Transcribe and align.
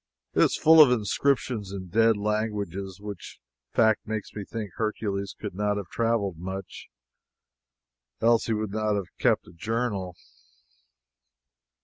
It 0.33 0.41
is 0.41 0.57
full 0.57 0.81
of 0.81 0.89
inscriptions 0.89 1.71
in 1.71 1.87
the 1.91 1.95
dead 2.05 2.17
languages, 2.17 2.99
which 2.99 3.39
fact 3.71 4.07
makes 4.07 4.33
me 4.33 4.43
think 4.43 4.71
Hercules 4.77 5.35
could 5.39 5.53
not 5.53 5.77
have 5.77 5.89
traveled 5.89 6.39
much, 6.39 6.87
else 8.19 8.47
he 8.47 8.53
would 8.53 8.71
not 8.71 8.95
have 8.95 9.15
kept 9.19 9.45
a 9.45 9.51
journal. 9.53 10.15